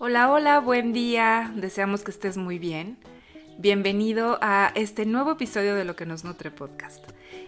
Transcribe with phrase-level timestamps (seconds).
[0.00, 1.52] Hola, hola, buen día.
[1.56, 2.98] Deseamos que estés muy bien.
[3.58, 7.04] Bienvenido a este nuevo episodio de Lo que nos nutre podcast.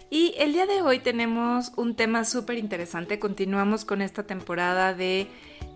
[0.09, 3.19] Y el día de hoy tenemos un tema súper interesante.
[3.19, 5.27] Continuamos con esta temporada de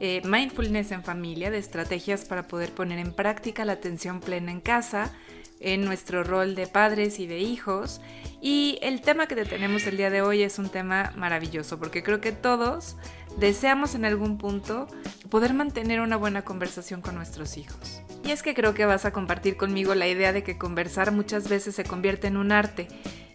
[0.01, 4.59] eh, mindfulness en familia, de estrategias para poder poner en práctica la atención plena en
[4.59, 5.13] casa,
[5.59, 8.01] en nuestro rol de padres y de hijos.
[8.41, 12.21] Y el tema que tenemos el día de hoy es un tema maravilloso porque creo
[12.21, 12.95] que todos
[13.37, 14.87] deseamos en algún punto
[15.29, 18.01] poder mantener una buena conversación con nuestros hijos.
[18.23, 21.49] Y es que creo que vas a compartir conmigo la idea de que conversar muchas
[21.49, 22.87] veces se convierte en un arte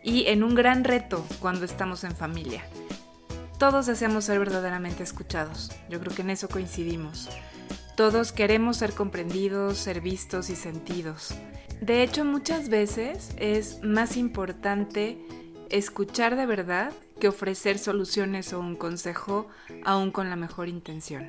[0.03, 2.65] y en un gran reto cuando estamos en familia.
[3.59, 7.29] Todos deseamos ser verdaderamente escuchados, yo creo que en eso coincidimos.
[8.01, 11.35] Todos queremos ser comprendidos, ser vistos y sentidos.
[11.83, 15.19] De hecho, muchas veces es más importante
[15.69, 19.49] escuchar de verdad que ofrecer soluciones o un consejo
[19.85, 21.29] aún con la mejor intención.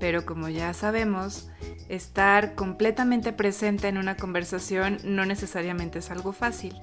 [0.00, 1.50] Pero como ya sabemos,
[1.90, 6.74] estar completamente presente en una conversación no necesariamente es algo fácil.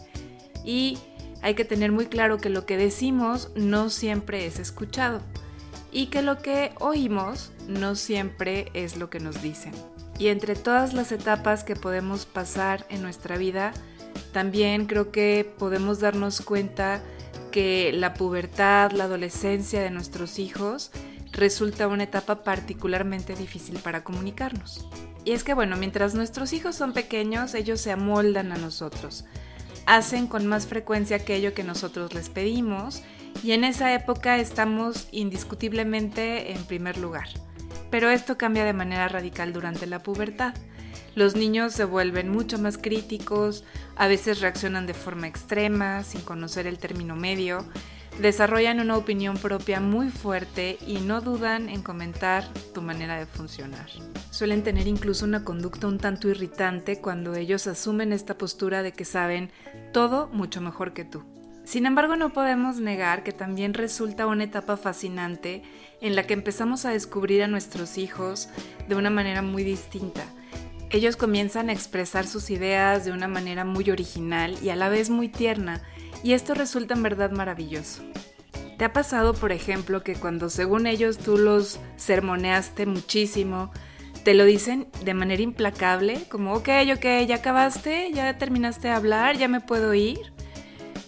[0.63, 0.99] Y
[1.41, 5.23] hay que tener muy claro que lo que decimos no siempre es escuchado
[5.95, 9.71] y que lo que oímos no siempre es lo que nos dicen.
[10.19, 13.71] Y entre todas las etapas que podemos pasar en nuestra vida,
[14.33, 17.01] también creo que podemos darnos cuenta
[17.49, 20.91] que la pubertad, la adolescencia de nuestros hijos
[21.31, 24.85] resulta una etapa particularmente difícil para comunicarnos.
[25.23, 29.23] Y es que bueno, mientras nuestros hijos son pequeños, ellos se amoldan a nosotros,
[29.85, 33.01] hacen con más frecuencia aquello que nosotros les pedimos
[33.43, 37.27] y en esa época estamos indiscutiblemente en primer lugar.
[37.91, 40.53] Pero esto cambia de manera radical durante la pubertad.
[41.15, 43.63] Los niños se vuelven mucho más críticos,
[43.95, 47.65] a veces reaccionan de forma extrema, sin conocer el término medio,
[48.19, 53.87] desarrollan una opinión propia muy fuerte y no dudan en comentar tu manera de funcionar.
[54.31, 59.05] Suelen tener incluso una conducta un tanto irritante cuando ellos asumen esta postura de que
[59.05, 59.51] saben
[59.93, 61.23] todo mucho mejor que tú.
[61.65, 65.63] Sin embargo, no podemos negar que también resulta una etapa fascinante
[65.99, 68.49] en la que empezamos a descubrir a nuestros hijos
[68.87, 70.23] de una manera muy distinta
[70.95, 75.09] ellos comienzan a expresar sus ideas de una manera muy original y a la vez
[75.09, 75.81] muy tierna,
[76.23, 78.01] y esto resulta en verdad maravilloso.
[78.77, 83.71] ¿Te ha pasado, por ejemplo, que cuando según ellos tú los sermoneaste muchísimo,
[84.23, 89.37] te lo dicen de manera implacable, como, ok, ok, ya acabaste, ya terminaste de hablar,
[89.37, 90.34] ya me puedo ir?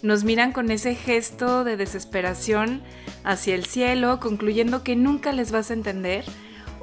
[0.03, 2.84] Nos miran con ese gesto de desesperación
[3.24, 6.24] hacia el cielo, concluyendo que nunca les vas a entender,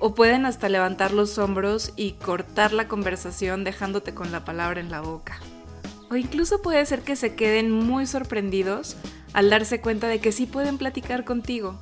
[0.01, 4.91] o pueden hasta levantar los hombros y cortar la conversación dejándote con la palabra en
[4.91, 5.39] la boca.
[6.11, 8.97] O incluso puede ser que se queden muy sorprendidos
[9.33, 11.79] al darse cuenta de que sí pueden platicar contigo,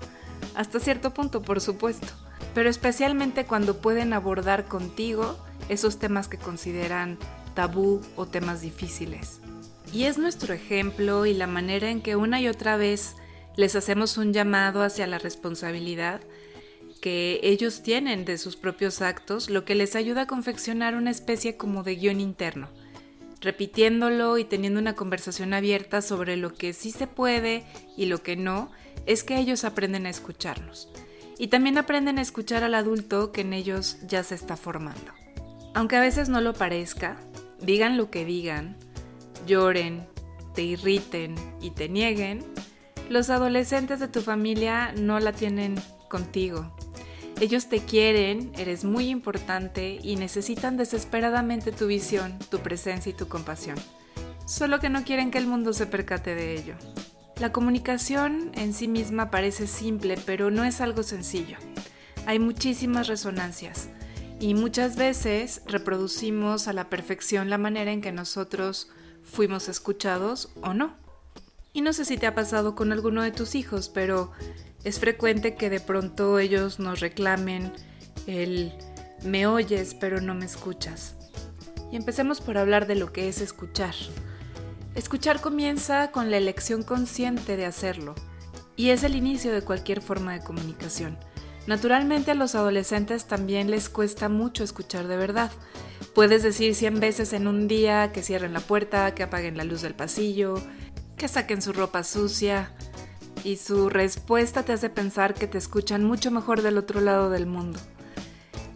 [0.55, 2.09] hasta cierto punto por supuesto,
[2.55, 5.39] pero especialmente cuando pueden abordar contigo
[5.69, 7.19] esos temas que consideran
[7.55, 9.42] tabú o temas difíciles.
[9.93, 13.15] Y es nuestro ejemplo y la manera en que una y otra vez
[13.57, 16.23] les hacemos un llamado hacia la responsabilidad
[17.03, 21.57] que ellos tienen de sus propios actos, lo que les ayuda a confeccionar una especie
[21.57, 22.69] como de guion interno,
[23.41, 27.65] repitiéndolo y teniendo una conversación abierta sobre lo que sí se puede
[27.97, 28.71] y lo que no,
[29.05, 30.89] es que ellos aprenden a escucharnos.
[31.39, 35.13] Y también aprenden a escuchar al adulto que en ellos ya se está formando.
[35.75, 37.17] Aunque a veces no lo parezca,
[37.61, 38.77] digan lo que digan,
[39.47, 40.07] lloren,
[40.55, 42.45] te irriten y te nieguen,
[43.09, 45.75] los adolescentes de tu familia no la tienen
[46.09, 46.73] contigo,
[47.43, 53.27] ellos te quieren, eres muy importante y necesitan desesperadamente tu visión, tu presencia y tu
[53.27, 53.77] compasión.
[54.47, 56.75] Solo que no quieren que el mundo se percate de ello.
[57.41, 61.57] La comunicación en sí misma parece simple, pero no es algo sencillo.
[62.27, 63.89] Hay muchísimas resonancias
[64.39, 68.89] y muchas veces reproducimos a la perfección la manera en que nosotros
[69.23, 70.95] fuimos escuchados o no.
[71.73, 74.31] Y no sé si te ha pasado con alguno de tus hijos, pero
[74.85, 77.73] es frecuente que de pronto ellos nos reclamen
[78.27, 78.73] el
[79.25, 81.15] me oyes pero no me escuchas.
[81.91, 83.95] Y empecemos por hablar de lo que es escuchar.
[84.95, 88.15] Escuchar comienza con la elección consciente de hacerlo
[88.77, 91.19] y es el inicio de cualquier forma de comunicación.
[91.67, 95.53] Naturalmente a los adolescentes también les cuesta mucho escuchar de verdad.
[96.15, 99.83] Puedes decir 100 veces en un día que cierren la puerta, que apaguen la luz
[99.83, 100.55] del pasillo,
[101.17, 102.73] que saquen su ropa sucia,
[103.45, 107.47] y su respuesta te hace pensar que te escuchan mucho mejor del otro lado del
[107.47, 107.79] mundo.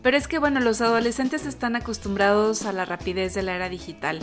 [0.02, 4.20] Pero es que bueno, los adolescentes están acostumbrados a la rapidez de la era digital,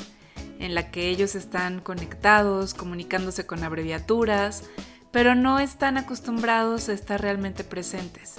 [0.60, 4.64] en la que ellos están conectados, comunicándose con abreviaturas,
[5.12, 8.36] pero no están acostumbrados a estar realmente presentes.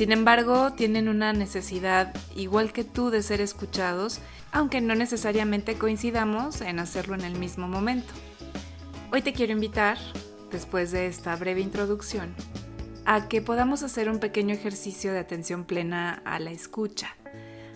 [0.00, 6.62] Sin embargo, tienen una necesidad igual que tú de ser escuchados, aunque no necesariamente coincidamos
[6.62, 8.10] en hacerlo en el mismo momento.
[9.12, 9.98] Hoy te quiero invitar,
[10.50, 12.34] después de esta breve introducción,
[13.04, 17.14] a que podamos hacer un pequeño ejercicio de atención plena a la escucha.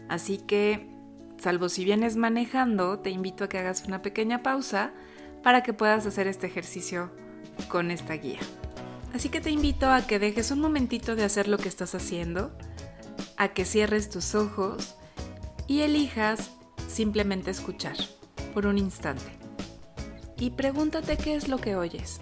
[0.08, 0.88] Así que,
[1.36, 4.94] salvo si vienes manejando, te invito a que hagas una pequeña pausa
[5.42, 7.10] para que puedas hacer este ejercicio
[7.68, 8.40] con esta guía.
[9.14, 12.50] Así que te invito a que dejes un momentito de hacer lo que estás haciendo,
[13.36, 14.96] a que cierres tus ojos
[15.68, 16.50] y elijas
[16.88, 17.96] simplemente escuchar
[18.52, 19.38] por un instante.
[20.36, 22.18] Y pregúntate qué es lo que oyes.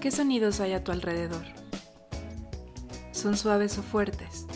[0.00, 1.44] ¿Qué sonidos hay a tu alrededor?
[3.12, 4.46] ¿Son suaves o fuertes?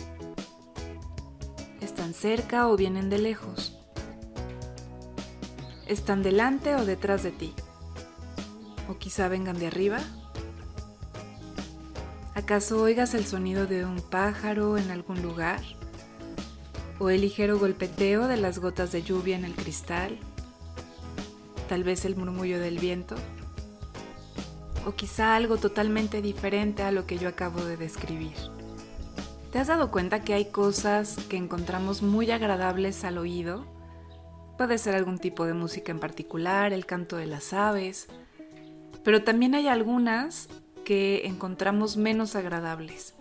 [1.79, 3.77] ¿Están cerca o vienen de lejos?
[5.85, 7.53] ¿Están delante o detrás de ti?
[8.89, 9.99] ¿O quizá vengan de arriba
[12.35, 15.61] ¿Acaso oigas el sonido de un pájaro en algún lugar?
[16.97, 20.17] ¿O el ligero golpeteo de las gotas de lluvia en el cristal?
[21.69, 23.15] ¿Tal vez el murmullo del viento?
[24.87, 28.33] ¿O quizá algo totalmente diferente a lo que yo acabo de describir?
[29.51, 33.67] ¿Te has dado cuenta que hay cosas que encontramos muy agradables al oído?
[34.57, 38.07] Puede ser algún tipo de música en particular, el canto de las aves,
[39.03, 40.49] pero también hay algunas
[40.83, 43.15] que encontramos menos agradables.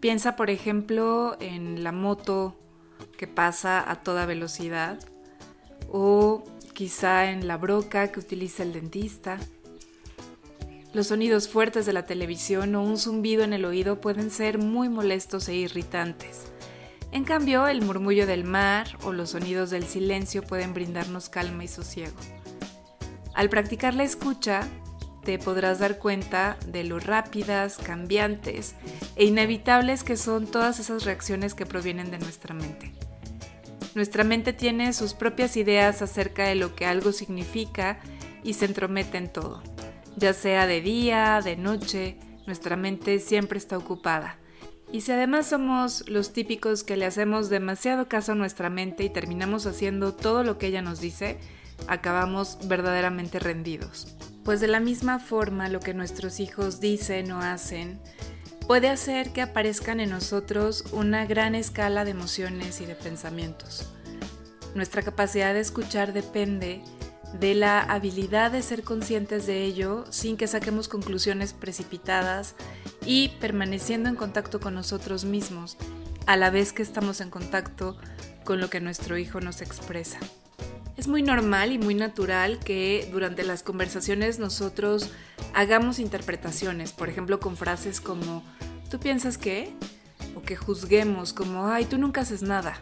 [0.00, 2.56] Piensa, por ejemplo, en la moto
[3.16, 4.98] que pasa a toda velocidad
[5.90, 6.44] o
[6.74, 9.38] quizá en la broca que utiliza el dentista.
[10.92, 14.88] Los sonidos fuertes de la televisión o un zumbido en el oído pueden ser muy
[14.88, 16.52] molestos e irritantes.
[17.12, 21.68] En cambio, el murmullo del mar o los sonidos del silencio pueden brindarnos calma y
[21.68, 22.16] sosiego.
[23.34, 24.66] Al practicar la escucha,
[25.24, 28.74] te podrás dar cuenta de lo rápidas, cambiantes
[29.16, 32.92] e inevitables que son todas esas reacciones que provienen de nuestra mente.
[33.94, 38.00] Nuestra mente tiene sus propias ideas acerca de lo que algo significa
[38.42, 39.62] y se entromete en todo.
[40.16, 44.38] Ya sea de día, de noche, nuestra mente siempre está ocupada.
[44.90, 49.10] Y si además somos los típicos que le hacemos demasiado caso a nuestra mente y
[49.10, 51.38] terminamos haciendo todo lo que ella nos dice,
[51.86, 58.00] acabamos verdaderamente rendidos pues de la misma forma lo que nuestros hijos dicen o hacen
[58.66, 63.86] puede hacer que aparezcan en nosotros una gran escala de emociones y de pensamientos.
[64.74, 66.82] Nuestra capacidad de escuchar depende
[67.38, 72.54] de la habilidad de ser conscientes de ello sin que saquemos conclusiones precipitadas
[73.04, 75.76] y permaneciendo en contacto con nosotros mismos,
[76.26, 77.96] a la vez que estamos en contacto
[78.44, 80.18] con lo que nuestro hijo nos expresa.
[80.94, 85.10] Es muy normal y muy natural que durante las conversaciones nosotros
[85.54, 88.44] hagamos interpretaciones, por ejemplo con frases como
[88.90, 89.74] ¿tú piensas qué?
[90.36, 92.78] O que juzguemos como ¡ay, tú nunca haces nada!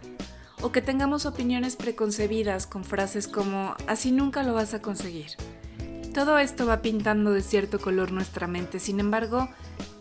[0.61, 5.31] O que tengamos opiniones preconcebidas con frases como así nunca lo vas a conseguir.
[6.13, 9.49] Todo esto va pintando de cierto color nuestra mente, sin embargo,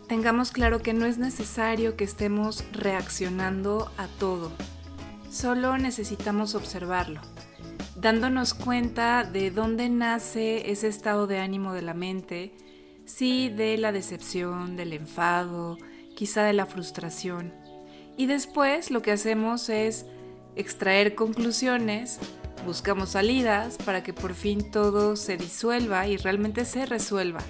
[0.08, 4.50] tengamos claro que no es necesario que estemos reaccionando a todo.
[5.30, 7.20] Solo necesitamos observarlo
[8.00, 12.52] dándonos cuenta de dónde nace ese estado de ánimo de la mente,
[13.04, 15.76] sí de la decepción, del enfado,
[16.16, 17.52] quizá de la frustración.
[18.16, 20.06] Y después lo que hacemos es
[20.56, 22.18] extraer conclusiones,
[22.64, 27.40] buscamos salidas para que por fin todo se disuelva y realmente se resuelva,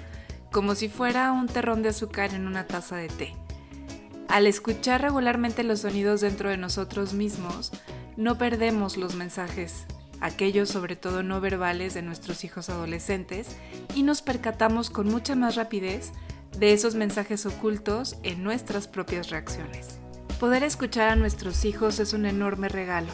[0.51, 3.35] como si fuera un terrón de azúcar en una taza de té.
[4.29, 7.71] Al escuchar regularmente los sonidos dentro de nosotros mismos,
[8.17, 9.87] no perdemos los mensajes
[10.21, 13.57] aquellos sobre todo no verbales de nuestros hijos adolescentes,
[13.95, 16.13] y nos percatamos con mucha más rapidez
[16.59, 19.99] de esos mensajes ocultos en nuestras propias reacciones.
[20.39, 23.13] Poder escuchar a nuestros hijos es un enorme regalo.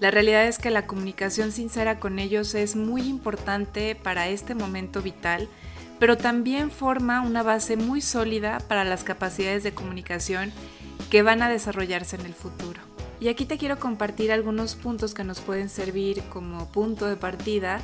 [0.00, 5.02] La realidad es que la comunicación sincera con ellos es muy importante para este momento
[5.02, 5.48] vital,
[5.98, 10.52] pero también forma una base muy sólida para las capacidades de comunicación
[11.10, 12.89] que van a desarrollarse en el futuro.
[13.20, 17.80] Y aquí te quiero compartir algunos puntos que nos pueden servir como punto de partida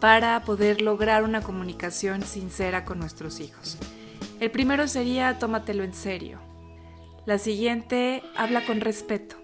[0.00, 3.78] para poder lograr una comunicación sincera con nuestros hijos.
[4.40, 6.40] El primero sería tómatelo en serio.
[7.26, 9.36] La siguiente, habla con respeto.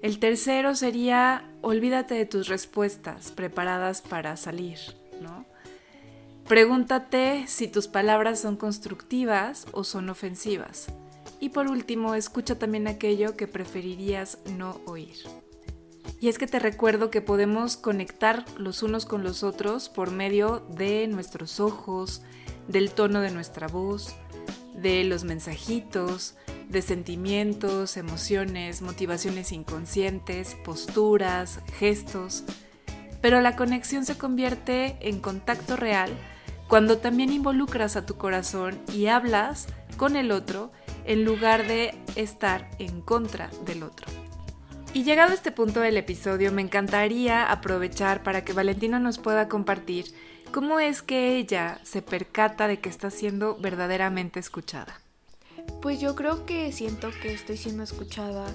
[0.00, 4.78] El tercero sería olvídate de tus respuestas preparadas para salir,
[5.20, 5.44] ¿no?
[6.46, 10.86] Pregúntate si tus palabras son constructivas o son ofensivas.
[11.44, 15.16] Y por último, escucha también aquello que preferirías no oír.
[16.18, 20.60] Y es que te recuerdo que podemos conectar los unos con los otros por medio
[20.70, 22.22] de nuestros ojos,
[22.66, 24.14] del tono de nuestra voz,
[24.74, 26.34] de los mensajitos,
[26.70, 32.44] de sentimientos, emociones, motivaciones inconscientes, posturas, gestos,
[33.20, 36.10] pero la conexión se convierte en contacto real
[36.68, 39.66] cuando también involucras a tu corazón y hablas
[39.98, 40.72] con el otro
[41.04, 44.06] en lugar de estar en contra del otro.
[44.92, 49.48] Y llegado a este punto del episodio, me encantaría aprovechar para que Valentina nos pueda
[49.48, 50.06] compartir
[50.52, 55.00] cómo es que ella se percata de que está siendo verdaderamente escuchada.
[55.82, 58.46] Pues yo creo que siento que estoy siendo escuchada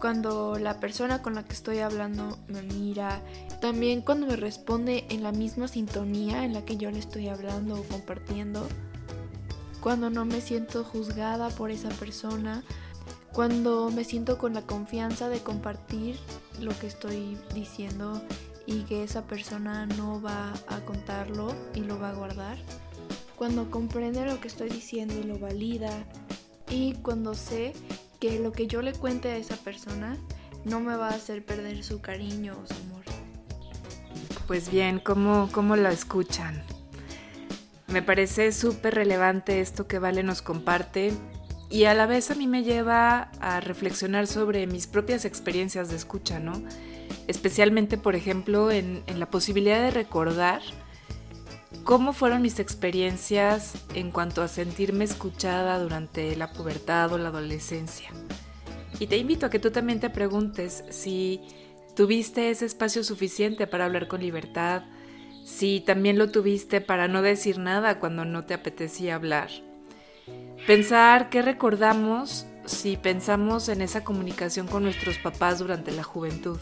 [0.00, 3.22] cuando la persona con la que estoy hablando me mira,
[3.60, 7.80] también cuando me responde en la misma sintonía en la que yo le estoy hablando
[7.80, 8.68] o compartiendo,
[9.86, 12.64] cuando no me siento juzgada por esa persona,
[13.32, 16.18] cuando me siento con la confianza de compartir
[16.60, 18.20] lo que estoy diciendo
[18.66, 22.58] y que esa persona no va a contarlo y lo va a guardar,
[23.36, 25.92] cuando comprende lo que estoy diciendo y lo valida,
[26.68, 27.72] y cuando sé
[28.18, 30.16] que lo que yo le cuente a esa persona
[30.64, 33.04] no me va a hacer perder su cariño o su amor.
[34.48, 36.64] Pues bien, ¿cómo, cómo lo escuchan?
[37.88, 41.12] Me parece súper relevante esto que Vale nos comparte
[41.70, 45.96] y a la vez a mí me lleva a reflexionar sobre mis propias experiencias de
[45.96, 46.62] escucha, ¿no?
[47.26, 50.62] Especialmente, por ejemplo, en, en la posibilidad de recordar
[51.84, 58.10] cómo fueron mis experiencias en cuanto a sentirme escuchada durante la pubertad o la adolescencia.
[58.98, 61.40] Y te invito a que tú también te preguntes si
[61.94, 64.82] tuviste ese espacio suficiente para hablar con libertad,
[65.46, 69.48] si también lo tuviste para no decir nada cuando no te apetecía hablar.
[70.66, 76.58] Pensar qué recordamos si pensamos en esa comunicación con nuestros papás durante la juventud.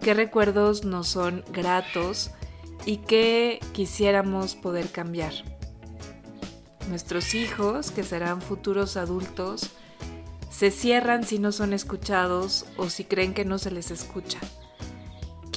[0.00, 2.30] ¿Qué recuerdos nos son gratos
[2.86, 5.32] y qué quisiéramos poder cambiar.
[6.88, 9.72] Nuestros hijos, que serán futuros adultos,
[10.50, 14.38] se cierran si no son escuchados o si creen que no se les escucha.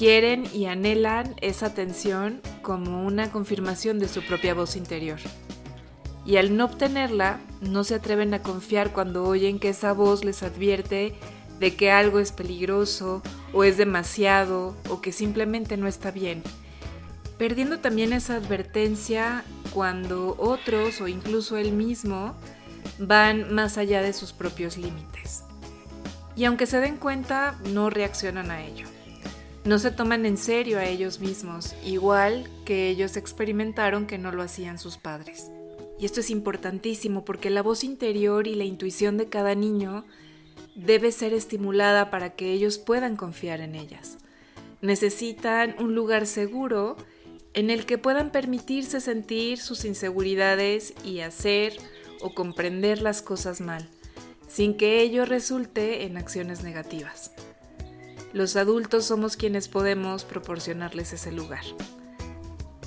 [0.01, 5.19] Quieren y anhelan esa atención como una confirmación de su propia voz interior.
[6.25, 10.41] Y al no obtenerla, no se atreven a confiar cuando oyen que esa voz les
[10.41, 11.13] advierte
[11.59, 13.21] de que algo es peligroso
[13.53, 16.41] o es demasiado o que simplemente no está bien
[17.37, 22.35] perdiendo también esa advertencia cuando otros o incluso él mismo
[22.97, 25.43] van más allá de sus propios límites.
[26.35, 28.87] Y aunque se den cuenta, no reaccionan a ello.
[29.63, 34.41] No se toman en serio a ellos mismos, igual que ellos experimentaron que no lo
[34.41, 35.51] hacían sus padres.
[35.99, 40.03] Y esto es importantísimo porque la voz interior y la intuición de cada niño
[40.73, 44.17] debe ser estimulada para que ellos puedan confiar en ellas.
[44.81, 46.97] Necesitan un lugar seguro
[47.53, 51.77] en el que puedan permitirse sentir sus inseguridades y hacer
[52.19, 53.87] o comprender las cosas mal,
[54.47, 57.31] sin que ello resulte en acciones negativas.
[58.33, 61.63] Los adultos somos quienes podemos proporcionarles ese lugar.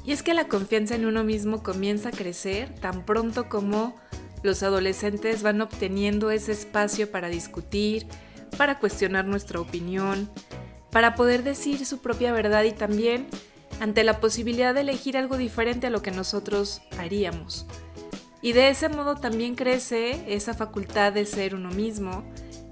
[0.04, 3.94] Y es que la confianza en uno mismo comienza a crecer tan pronto como
[4.42, 8.06] los adolescentes van obteniendo ese espacio para discutir,
[8.58, 10.30] para cuestionar nuestra opinión,
[10.90, 13.26] para poder decir su propia verdad y también
[13.80, 17.66] ante la posibilidad de elegir algo diferente a lo que nosotros haríamos.
[18.42, 22.22] Y de ese modo también crece esa facultad de ser uno mismo,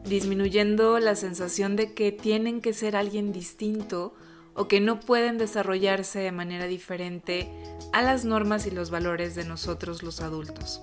[0.05, 4.15] disminuyendo la sensación de que tienen que ser alguien distinto
[4.55, 7.49] o que no pueden desarrollarse de manera diferente
[7.93, 10.81] a las normas y los valores de nosotros los adultos.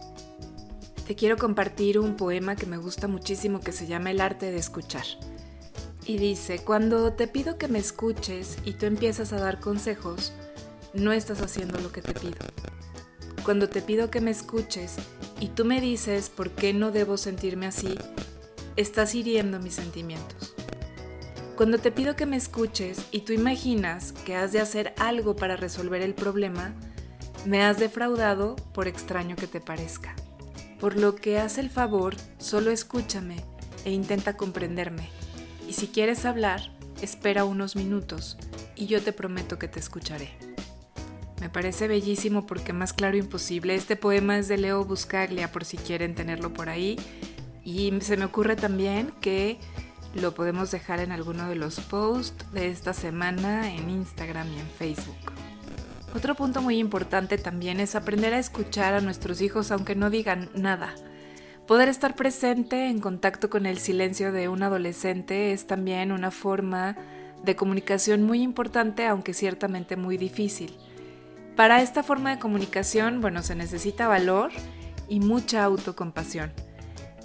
[1.06, 4.58] Te quiero compartir un poema que me gusta muchísimo que se llama El arte de
[4.58, 5.06] escuchar
[6.10, 10.34] y dice, cuando te pido que me escuches y tú empiezas a dar consejos,
[10.96, 12.38] no estás haciendo lo que te pido.
[13.44, 14.96] Cuando te pido que me escuches
[15.40, 17.96] y tú me dices por qué no debo sentirme así,
[18.80, 20.56] estás hiriendo mis sentimientos.
[21.58, 25.58] Cuando te pido que me escuches y tú imaginas que has de hacer algo para
[25.58, 26.74] resolver el problema,
[27.46, 30.16] me has defraudado por extraño que te parezca.
[30.80, 33.44] Por lo que haz el favor, solo escúchame
[33.84, 35.10] e intenta comprenderme
[35.68, 36.72] y si quieres hablar,
[37.02, 38.38] espera unos minutos
[38.76, 40.30] y yo te prometo que te escucharé.
[41.42, 43.76] Me parece bellísimo porque más claro imposible.
[43.76, 46.98] Este poema es de Leo Buscaglia por si quieren tenerlo por ahí.
[47.70, 49.60] Y se me ocurre también que
[50.16, 54.66] lo podemos dejar en alguno de los posts de esta semana en Instagram y en
[54.66, 55.34] Facebook.
[56.16, 60.50] Otro punto muy importante también es aprender a escuchar a nuestros hijos aunque no digan
[60.56, 60.96] nada.
[61.68, 66.98] Poder estar presente en contacto con el silencio de un adolescente es también una forma
[67.44, 70.76] de comunicación muy importante, aunque ciertamente muy difícil.
[71.56, 74.50] Para esta forma de comunicación, bueno, se necesita valor
[75.08, 76.52] y mucha autocompasión.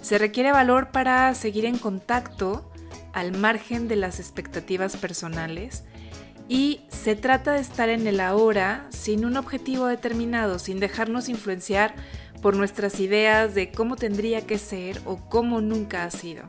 [0.05, 2.71] Se requiere valor para seguir en contacto
[3.11, 5.83] al margen de las expectativas personales
[6.47, 11.95] y se trata de estar en el ahora sin un objetivo determinado, sin dejarnos influenciar
[12.43, 16.43] por nuestras ideas de cómo tendría que ser o cómo nunca ha sido.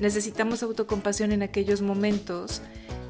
[0.00, 2.62] Necesitamos autocompasión en aquellos momentos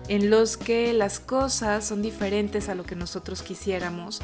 [0.06, 4.20] en los que las cosas son diferentes a lo que nosotros quisiéramos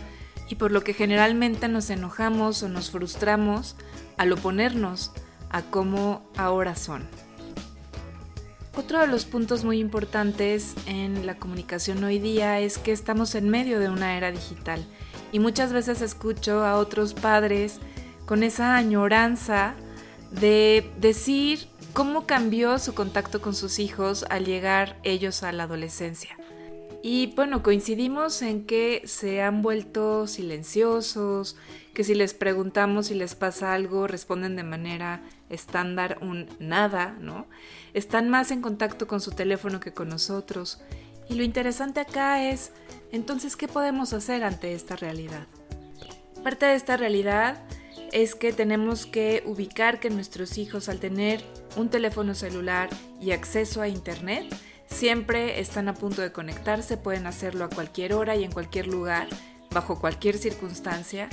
[0.51, 3.77] y por lo que generalmente nos enojamos o nos frustramos
[4.19, 5.11] al oponernos
[5.51, 7.07] a cómo ahora son.
[8.77, 13.49] Otro de los puntos muy importantes en la comunicación hoy día es que estamos en
[13.49, 14.87] medio de una era digital
[15.33, 17.81] y muchas veces escucho a otros padres
[18.25, 19.75] con esa añoranza
[20.31, 26.38] de decir cómo cambió su contacto con sus hijos al llegar ellos a la adolescencia.
[27.03, 31.57] Y bueno, coincidimos en que se han vuelto silenciosos,
[31.95, 37.47] que si les preguntamos si les pasa algo, responden de manera estándar un nada, ¿no?
[37.95, 40.81] Están más en contacto con su teléfono que con nosotros.
[41.29, 42.73] Y lo interesante acá es,
[43.13, 45.47] entonces, ¿qué podemos hacer ante esta realidad?
[46.43, 47.63] Parte de esta realidad
[48.13, 51.43] es que tenemos que ubicar que nuestros hijos al tener
[51.77, 52.89] un teléfono celular
[53.21, 54.47] y acceso a Internet,
[54.89, 59.29] siempre están a punto de conectarse, pueden hacerlo a cualquier hora y en cualquier lugar,
[59.71, 61.29] bajo cualquier circunstancia.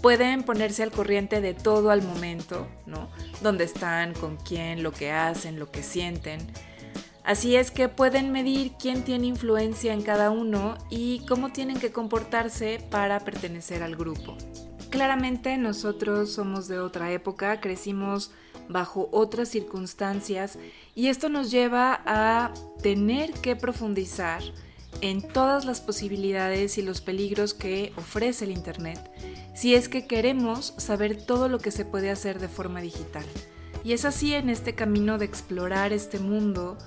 [0.00, 3.08] Pueden ponerse al corriente de todo al momento, ¿no?
[3.40, 6.40] Dónde están, con quién, lo que hacen, lo que sienten.
[7.24, 11.92] Así es que pueden medir quién tiene influencia en cada uno y cómo tienen que
[11.92, 14.36] comportarse para pertenecer al grupo.
[14.90, 18.32] Claramente nosotros somos de otra época, crecimos
[18.68, 20.58] bajo otras circunstancias
[20.94, 22.52] y esto nos lleva a
[22.82, 24.42] tener que profundizar
[25.00, 29.10] en todas las posibilidades y los peligros que ofrece el Internet
[29.54, 33.24] si es que queremos saber todo lo que se puede hacer de forma digital.
[33.84, 36.78] Y es así en este camino de explorar este mundo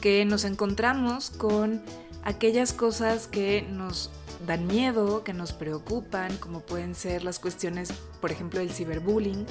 [0.00, 1.82] que nos encontramos con
[2.22, 4.10] aquellas cosas que nos
[4.46, 9.46] dan miedo, que nos preocupan, como pueden ser las cuestiones, por ejemplo, del ciberbullying,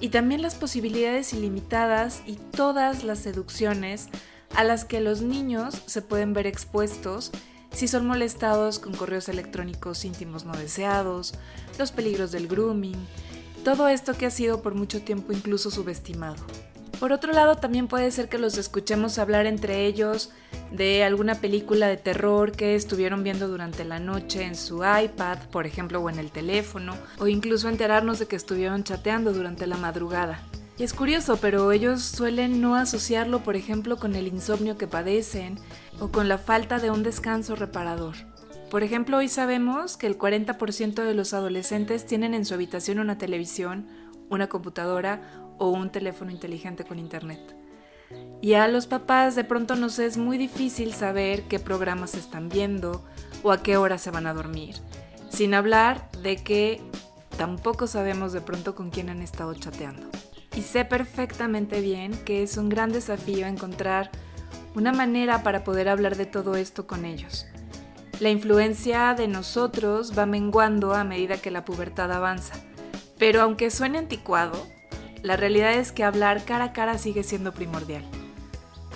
[0.00, 4.08] y también las posibilidades ilimitadas y todas las seducciones
[4.56, 7.30] a las que los niños se pueden ver expuestos
[7.72, 11.34] si son molestados con correos electrónicos íntimos no deseados,
[11.78, 12.96] los peligros del grooming,
[13.64, 16.42] todo esto que ha sido por mucho tiempo incluso subestimado.
[17.00, 20.32] Por otro lado, también puede ser que los escuchemos hablar entre ellos
[20.70, 25.66] de alguna película de terror que estuvieron viendo durante la noche en su iPad, por
[25.66, 30.42] ejemplo, o en el teléfono, o incluso enterarnos de que estuvieron chateando durante la madrugada.
[30.76, 35.58] Y es curioso, pero ellos suelen no asociarlo, por ejemplo, con el insomnio que padecen
[36.00, 38.16] o con la falta de un descanso reparador.
[38.70, 43.16] Por ejemplo, hoy sabemos que el 40% de los adolescentes tienen en su habitación una
[43.16, 43.88] televisión,
[44.30, 47.54] una computadora o un teléfono inteligente con internet.
[48.40, 53.04] Y a los papás de pronto nos es muy difícil saber qué programas están viendo
[53.42, 54.76] o a qué hora se van a dormir,
[55.28, 56.80] sin hablar de que
[57.36, 60.08] tampoco sabemos de pronto con quién han estado chateando.
[60.56, 64.10] Y sé perfectamente bien que es un gran desafío encontrar
[64.74, 67.46] una manera para poder hablar de todo esto con ellos.
[68.18, 72.54] La influencia de nosotros va menguando a medida que la pubertad avanza,
[73.18, 74.66] pero aunque suene anticuado,
[75.22, 78.04] la realidad es que hablar cara a cara sigue siendo primordial.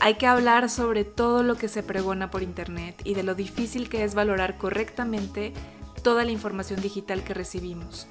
[0.00, 3.88] Hay que hablar sobre todo lo que se pregona por Internet y de lo difícil
[3.88, 5.52] que es valorar correctamente
[6.02, 8.06] toda la información digital que recibimos.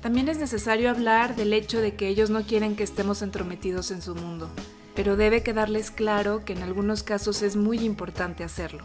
[0.00, 4.02] También es necesario hablar del hecho de que ellos no quieren que estemos entrometidos en
[4.02, 4.50] su mundo,
[4.94, 8.84] pero debe quedarles claro que en algunos casos es muy importante hacerlo.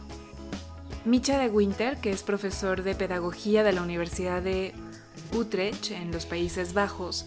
[1.06, 4.74] Micha de Winter, que es profesor de pedagogía de la Universidad de
[5.34, 7.26] Utrecht en los Países Bajos,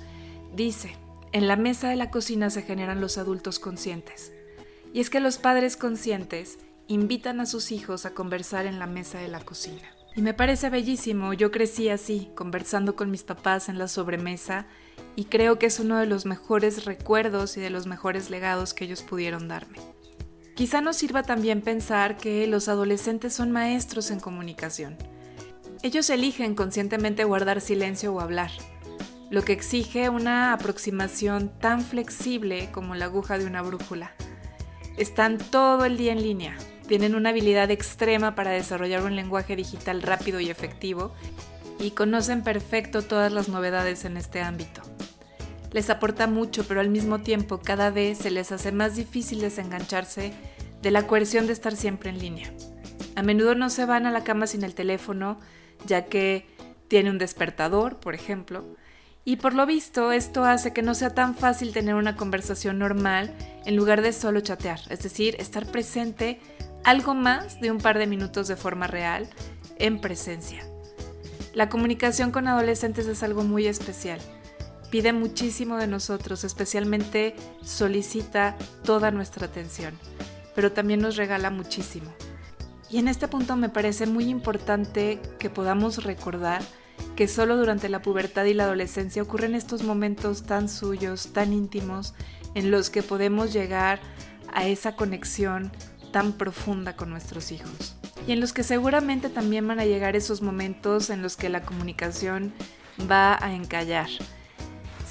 [0.55, 0.97] dice,
[1.33, 4.33] en la mesa de la cocina se generan los adultos conscientes.
[4.93, 9.19] Y es que los padres conscientes invitan a sus hijos a conversar en la mesa
[9.19, 9.89] de la cocina.
[10.15, 14.67] Y me parece bellísimo, yo crecí así, conversando con mis papás en la sobremesa,
[15.17, 18.85] y creo que es uno de los mejores recuerdos y de los mejores legados que
[18.85, 19.79] ellos pudieron darme.
[20.55, 24.99] Quizá nos sirva también pensar que los adolescentes son maestros en comunicación.
[25.83, 28.51] Ellos eligen conscientemente guardar silencio o hablar,
[29.33, 34.13] lo que exige una aproximación tan flexible como la aguja de una brújula.
[34.99, 36.55] Están todo el día en línea,
[36.87, 41.15] tienen una habilidad extrema para desarrollar un lenguaje digital rápido y efectivo
[41.81, 44.83] y conocen perfecto todas las novedades en este ámbito.
[45.73, 50.35] Les aporta mucho, pero al mismo tiempo cada vez se les hace más difícil desengancharse
[50.83, 52.53] de la coerción de estar siempre en línea.
[53.17, 55.41] A menudo no se van a la cama sin el teléfono,
[55.87, 56.45] ya que
[56.89, 58.77] tiene un despertador, por ejemplo,
[59.25, 63.33] Y por lo visto, esto hace que no sea tan fácil tener una conversación normal
[63.65, 66.41] en lugar de solo chatear, es decir, estar presente
[66.83, 69.29] algo más de un par de minutos de forma real,
[69.79, 70.67] en presencia.
[71.55, 74.19] La comunicación con adolescentes es algo muy especial.
[74.91, 79.95] Pide muchísimo de nosotros, especialmente solicita toda nuestra atención,
[80.57, 82.13] pero también nos regala muchísimo.
[82.91, 86.61] Y en este punto me parece muy importante que podamos recordar
[87.17, 92.15] que solo durante la pubertad y la adolescencia ocurren estos momentos tan suyos, tan íntimos,
[92.55, 94.01] en los que podemos llegar
[94.53, 95.73] a esa conexión
[96.13, 97.97] tan profunda con nuestros hijos.
[98.27, 101.63] Y en los que seguramente también van a llegar esos momentos en los que la
[101.63, 102.53] comunicación
[103.11, 104.09] va a encallar.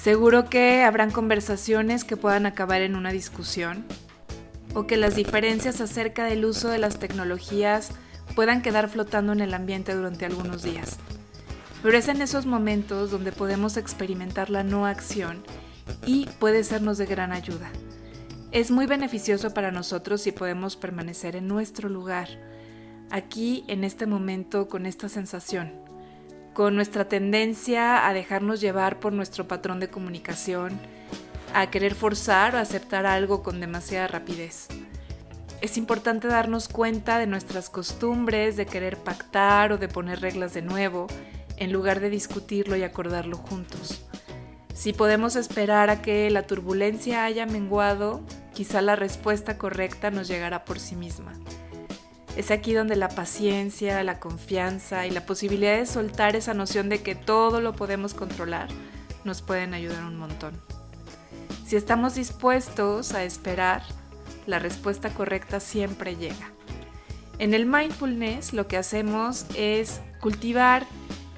[0.00, 3.84] Seguro que habrán conversaciones que puedan acabar en una discusión
[4.74, 7.90] o que las diferencias acerca del uso de las tecnologías
[8.34, 10.98] puedan quedar flotando en el ambiente durante algunos días.
[11.82, 15.42] Pero es en esos momentos donde podemos experimentar la no acción
[16.06, 17.70] y puede sernos de gran ayuda.
[18.52, 22.28] Es muy beneficioso para nosotros si podemos permanecer en nuestro lugar,
[23.10, 25.72] aquí en este momento con esta sensación,
[26.54, 30.78] con nuestra tendencia a dejarnos llevar por nuestro patrón de comunicación,
[31.54, 34.68] a querer forzar o aceptar algo con demasiada rapidez.
[35.62, 40.62] Es importante darnos cuenta de nuestras costumbres, de querer pactar o de poner reglas de
[40.62, 41.06] nuevo,
[41.56, 44.04] en lugar de discutirlo y acordarlo juntos.
[44.74, 48.20] Si podemos esperar a que la turbulencia haya menguado,
[48.54, 51.32] quizá la respuesta correcta nos llegará por sí misma.
[52.36, 57.02] Es aquí donde la paciencia, la confianza y la posibilidad de soltar esa noción de
[57.02, 58.68] que todo lo podemos controlar
[59.24, 60.60] nos pueden ayudar un montón.
[61.66, 63.82] Si estamos dispuestos a esperar,
[64.46, 66.50] la respuesta correcta siempre llega.
[67.38, 70.86] En el mindfulness lo que hacemos es cultivar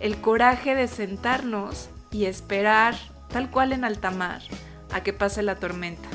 [0.01, 2.95] el coraje de sentarnos y esperar,
[3.29, 4.43] tal cual en alta mar,
[4.93, 6.09] a que pase la tormenta,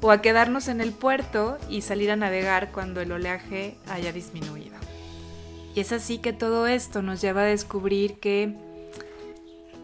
[0.00, 4.76] o a quedarnos en el puerto y salir a navegar cuando el oleaje haya disminuido.
[5.74, 8.54] Y es así que todo esto nos lleva a descubrir que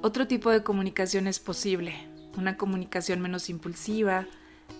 [0.02, 1.94] otro tipo de comunicación es posible,
[2.36, 4.26] una comunicación menos impulsiva,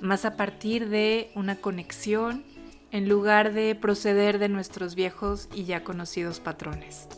[0.01, 2.45] más a partir de una conexión
[2.91, 7.09] en lugar de proceder de nuestros viejos y ya conocidos patrones.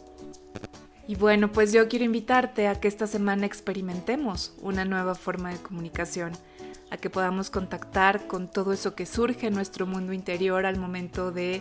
[1.13, 5.59] Y bueno, pues yo quiero invitarte a que esta semana experimentemos una nueva forma de
[5.59, 6.33] comunicación,
[6.91, 11.31] a que podamos contactar con todo eso que surge en nuestro mundo interior al momento
[11.31, 11.61] de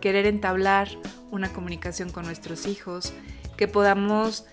[0.00, 0.86] querer entablar
[1.32, 3.12] una comunicación con nuestros hijos,
[3.56, 4.46] que podamos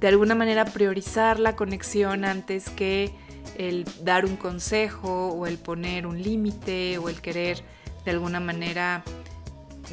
[0.00, 3.12] de alguna manera priorizar la conexión antes que
[3.58, 7.62] el dar un consejo o el poner un límite o el querer
[8.06, 9.04] de alguna manera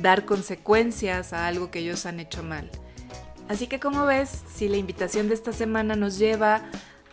[0.01, 2.71] dar consecuencias a algo que ellos han hecho mal.
[3.51, 6.61] Así que como ves, si la invitación de esta semana nos lleva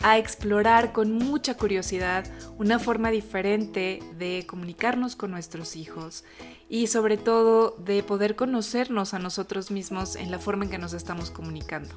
[0.00, 2.24] a explorar con mucha curiosidad
[2.58, 6.22] una forma diferente de comunicarnos con nuestros hijos
[6.68, 10.92] y sobre todo de poder conocernos a nosotros mismos en la forma en que nos
[10.92, 11.92] estamos comunicando.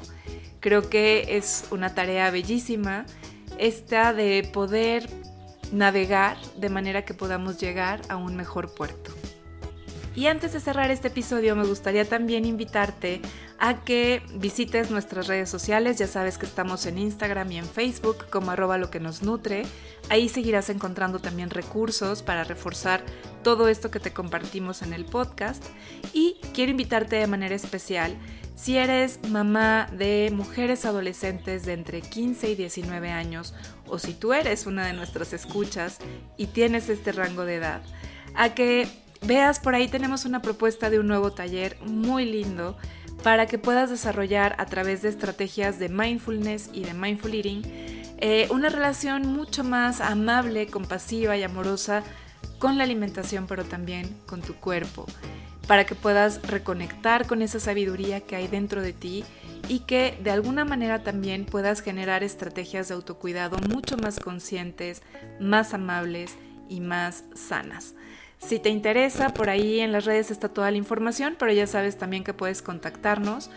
[0.60, 3.06] Creo que es una tarea bellísima
[3.60, 5.08] esta de poder
[5.71, 9.12] navegar de manera que podamos llegar a un mejor puerto.
[10.13, 13.21] Y antes de cerrar este episodio me gustaría también invitarte
[13.63, 18.26] a que visites nuestras redes sociales, ya sabes que estamos en Instagram y en Facebook
[18.32, 19.67] como arroba lo que nos nutre,
[20.10, 23.04] ahí seguirás encontrando también recursos para reforzar
[23.43, 25.63] todo esto que te compartimos en el podcast.
[26.12, 28.17] Y quiero invitarte de manera especial
[28.56, 33.54] si eres mamá de mujeres adolescentes de entre 15 y 19 años
[33.86, 36.00] o si tú eres una de nuestras escuchas
[36.36, 37.84] y tienes este rango de edad,
[38.34, 38.88] a que
[39.21, 42.76] veas por ahí tenemos una propuesta de un nuevo taller muy lindo
[43.23, 47.62] para que puedas desarrollar a través de estrategias de mindfulness y de mindful eating
[48.23, 52.03] eh, una relación mucho más amable, compasiva y amorosa
[52.60, 55.07] con la alimentación, pero también con tu cuerpo,
[55.65, 59.23] para que puedas reconectar con esa sabiduría que hay dentro de ti
[59.67, 65.01] y que de alguna manera también puedas generar estrategias de autocuidado mucho más conscientes,
[65.39, 66.36] más amables
[66.69, 67.95] y más sanas.
[68.45, 71.97] Si te interesa, por ahí en las redes está toda la información, pero ya sabes
[71.97, 73.49] también que puedes contactarnos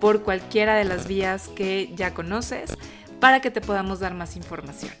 [0.00, 2.74] por cualquiera de las vías que ya conoces
[3.20, 4.92] para que te podamos dar más información.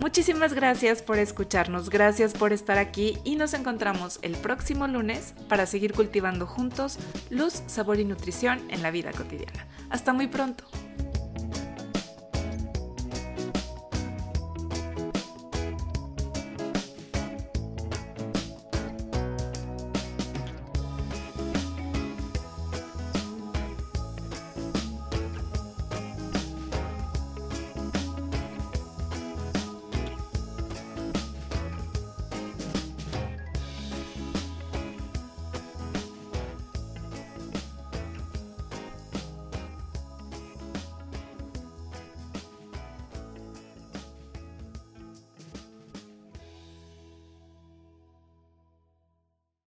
[0.00, 5.66] Muchísimas gracias por escucharnos, gracias por estar aquí y nos encontramos el próximo lunes para
[5.66, 6.98] seguir cultivando juntos
[7.30, 9.68] luz, sabor y nutrición en la vida cotidiana.
[9.90, 10.64] Hasta muy pronto.